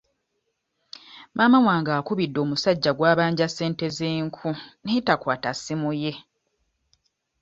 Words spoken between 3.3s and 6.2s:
ssente z'enku naye takwata ssimu ye.